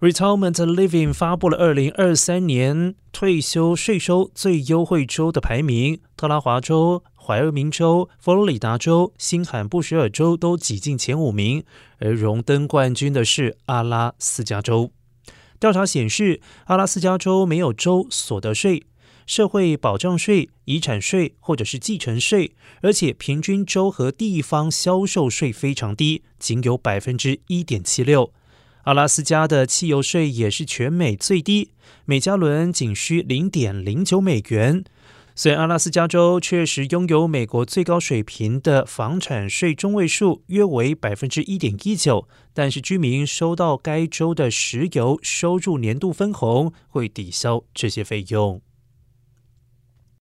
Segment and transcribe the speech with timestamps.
[0.00, 11.62] Retirement Living 发布了二零二三年退休税收最优惠州的排名，特拉华州、怀俄明州、佛罗里达州、新罕布什尔州都挤进前五名，
[11.98, 14.90] 而荣登冠军的是阿拉斯加州。
[15.58, 18.86] 调查显示，阿拉斯加州没有州所得税、
[19.26, 28.32] 社会保障税、遗产税或者是继承税，而且平均州和地方销售税非常低，仅有百分之一点七六。
[28.84, 31.72] 阿拉斯加的汽油税也是全美最低，
[32.06, 34.84] 每加仑仅需零点零九美元。
[35.36, 48.60] 虽然阿拉斯加州确实拥有美国最高水平的房产税中位数，约为百分之一点一九，但是居民收到该州的石油收入年度分红，会抵消这些费用。